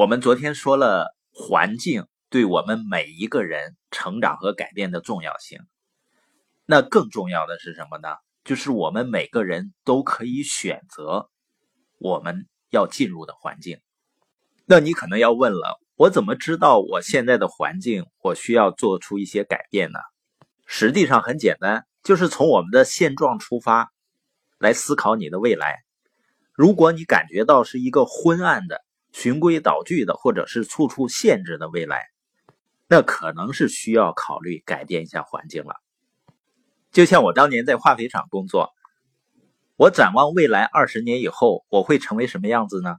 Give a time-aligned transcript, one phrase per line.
[0.00, 5.60] 我们昨天说了环境对我们每一个人成长和改变的重要性，
[6.64, 8.08] 那更重要的是什么呢？
[8.42, 11.28] 就是我们每个人都可以选择
[11.98, 13.78] 我们要进入的环境。
[14.64, 19.98] 那你可能要问了，我怎么知道我现在的环境我需要做出一些改变呢？
[20.64, 23.92] 实际上很简单，就是从我们的现状出发
[24.56, 25.80] 来思考你的未来。
[26.54, 28.82] 如果你感觉到是一个昏暗的，
[29.12, 32.06] 循规蹈矩的，或者是处处限制的未来，
[32.88, 35.74] 那可能是需要考虑改变一下环境了。
[36.92, 38.70] 就像我当年在化肥厂工作，
[39.76, 42.96] 我展望未来二十年以后，我会成为什么样子呢？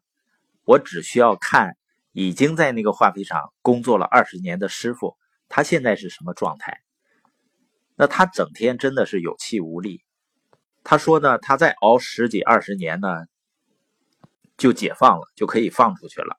[0.64, 1.76] 我只需要看
[2.12, 5.18] 已经在那个化肥厂工作了二十年的师傅，
[5.50, 6.82] 他现在是什么状态？
[7.96, 10.04] 那他整天真的是有气无力。
[10.84, 13.08] 他说呢，他再熬十几二十年呢。
[14.62, 16.38] 就解放了，就可以放出去了。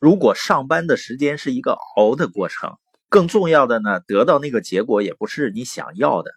[0.00, 2.76] 如果上班的时间是一个熬的过程，
[3.08, 6.32] 更重要的呢，得到那个结果也不是你想要的。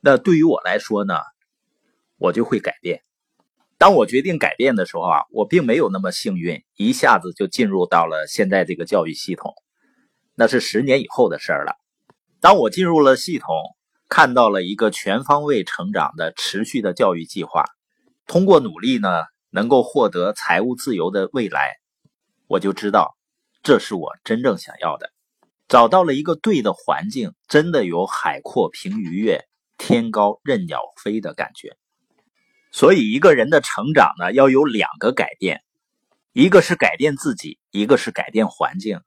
[0.00, 1.18] 那对于我来说呢，
[2.16, 3.02] 我就会改变。
[3.76, 9.52] 当我决定改变的时候啊，我并没有那么幸运，一下子就进入到了现在这个教育系统。
[10.36, 11.74] 那是十年以后的事儿了。
[12.40, 13.48] 当我进入了系统，
[14.08, 17.64] 看到了一个全方位成长的持续的教育计划，
[18.28, 19.08] 通过努力呢。
[19.50, 21.76] 能够获得财务自由的未来，
[22.46, 23.16] 我就知道
[23.62, 25.10] 这是我真正想要的。
[25.68, 29.44] 找到了一个对的环境，真的有海阔凭鱼跃、
[29.76, 31.76] 天高任鸟飞的感觉。
[32.70, 35.62] 所以，一个人的成长呢，要有两个改变，
[36.32, 39.00] 一个是改变自己，一个是改变环境。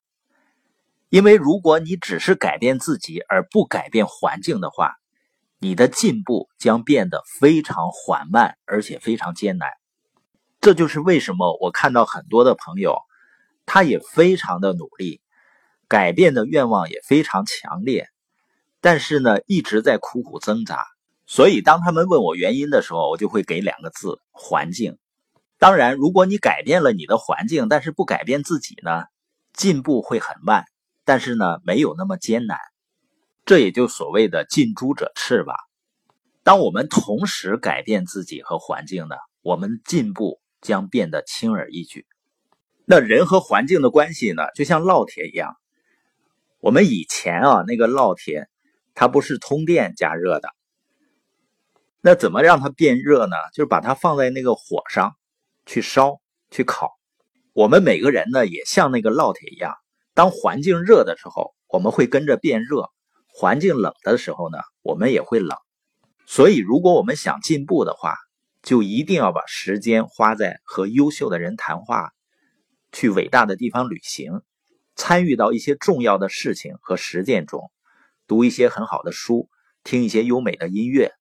[1.09, 4.95] 因为如果你只是改变自己而不改变环境的话，
[5.59, 9.69] 你的进步将变得非常缓慢，而且非常艰难。
[10.61, 12.97] 这就是为什么我看到很多的朋友，
[13.65, 15.21] 他也非常的努力，
[15.87, 18.09] 改变的愿望也非常强烈，
[18.81, 20.85] 但是呢，一直在苦苦挣扎。
[21.25, 24.97] 所以，当他们问我原因的时候，我就会给两个字：环境。
[25.57, 29.05] 当然，如果你改变了你的环境，但是不改变自己呢，
[29.53, 30.65] 进步会很慢，
[31.05, 32.57] 但是呢，没有那么艰难。
[33.45, 35.53] 这也就所谓的近朱者赤吧。
[36.43, 40.41] 当我们同时改变自己和环境呢，我们进步。
[40.61, 42.05] 将变得轻而易举。
[42.85, 44.43] 那人和环境的关系呢？
[44.55, 45.55] 就像烙铁一样。
[46.59, 48.47] 我们以前啊，那个烙铁
[48.95, 50.49] 它不是通电加热的。
[52.01, 53.35] 那怎么让它变热呢？
[53.53, 55.15] 就是把它放在那个火上
[55.65, 56.19] 去烧
[56.49, 56.91] 去烤。
[57.53, 59.75] 我们每个人呢，也像那个烙铁一样。
[60.13, 62.83] 当环境热的时候，我们会跟着变热；
[63.27, 65.57] 环境冷的时候呢，我们也会冷。
[66.25, 68.15] 所以，如果我们想进步的话，
[68.61, 72.11] 就一定要把时间花在和优秀的人谈话，
[72.91, 74.41] 去伟大的地方旅行，
[74.95, 77.71] 参与到一些重要的事情和实践中，
[78.27, 79.49] 读一些很好的书，
[79.83, 81.13] 听一些优美的音乐。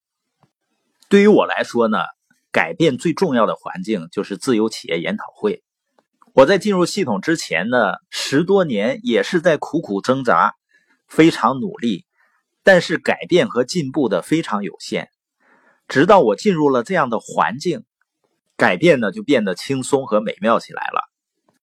[1.09, 1.99] 对于我来说呢，
[2.51, 5.63] 改变最重要的环境就是自由企业研讨会。
[6.35, 10.55] 我在进入系统之前呢，十多年也是在苦苦挣扎，
[11.07, 12.05] 非常努力，
[12.63, 15.09] 但是改变和进步的非常有限。
[15.89, 17.83] 直到我进入了这样的环境，
[18.59, 21.01] 改变呢就变得轻松和美妙起来了。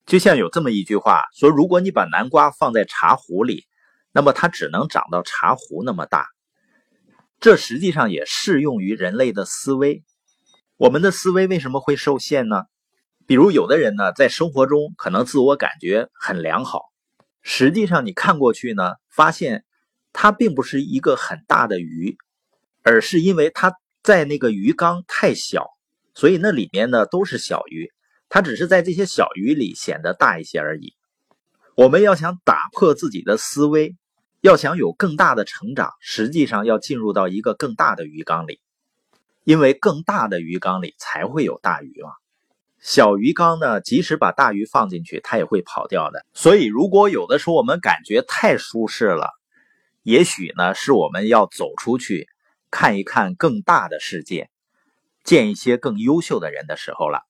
[0.08, 3.66] 就像有这么一句话说：“如果你把南瓜放在茶壶里，
[4.12, 6.26] 那么它只能长到茶壶那么大。”
[7.40, 10.04] 这实际上也适用于人类的思维。
[10.78, 12.64] 我们的思维为什么会受限呢？
[13.28, 16.82] 比如有的人呢，在生活中可能自我感觉很良好，
[17.44, 19.66] 实际上你看过去呢，发现
[20.14, 22.18] 它并不是一个很大的鱼，
[22.82, 23.76] 而是因为它。
[24.06, 25.66] 在那个鱼缸太小，
[26.14, 27.92] 所以那里面呢都是小鱼，
[28.30, 30.94] 它只是在这些小鱼里显得大一些而已。
[31.74, 33.96] 我们要想打破自己的思维，
[34.42, 38.60] 要想有更大的成长，实际上要进入到一个更大的鱼缸里，
[39.44, 42.12] 因为更大的鱼缸里才会有大鱼嘛。
[42.80, 46.24] 小鱼缸呢，即使把大鱼放进去，它也会跑掉的。
[46.36, 49.32] 所以，如果有的时候我们感觉太舒适了，
[50.04, 52.30] 也许呢是我们要走出去。
[52.78, 54.50] 看一看更大的世界，
[55.24, 57.22] 见一些更优秀的人的时候了。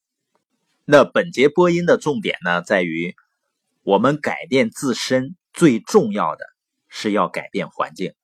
[0.85, 3.15] 那本节播音的重点呢，在于
[3.83, 6.47] 我们改变自身，最重要的
[6.89, 8.15] 是要改变环境。